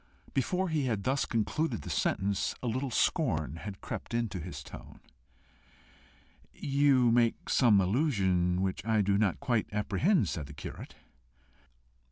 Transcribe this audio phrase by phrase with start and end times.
[0.33, 4.99] Before he had thus concluded the sentence a little scorn had crept into his tone.
[6.51, 10.95] "You make some allusion which I do not quite apprehend," said the curate.